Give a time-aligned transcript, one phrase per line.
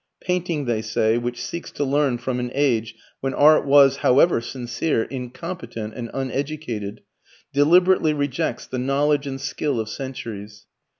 [0.19, 5.03] "Painting," they say, "which seeks to learn from an age when art was, however sincere,
[5.03, 7.01] incompetent and uneducated,
[7.53, 10.65] deliberately rejects the knowledge and skill of centuries."